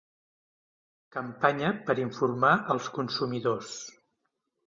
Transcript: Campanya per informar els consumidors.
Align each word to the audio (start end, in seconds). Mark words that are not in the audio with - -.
Campanya 1.15 1.67
per 1.89 1.97
informar 2.05 2.53
els 2.77 2.87
consumidors. 2.97 3.77